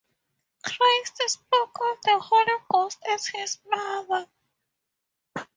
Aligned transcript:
Christ 0.63 1.21
spoke 1.27 1.77
of 1.79 2.01
the 2.01 2.17
Holy 2.17 2.57
Ghost 2.71 2.97
as 3.07 3.27
his 3.27 3.59
mother. 3.69 4.25